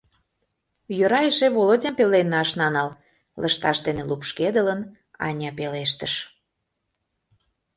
—Йӧра 0.97 1.19
эше 1.29 1.47
Володям 1.55 1.93
пеленна 1.97 2.39
ышна 2.45 2.67
нал,— 2.75 2.89
лышташ 3.41 3.77
дене 3.85 4.03
лупшкедылын, 4.09 4.79
Аня 5.25 5.51
пелештыш. 5.57 6.13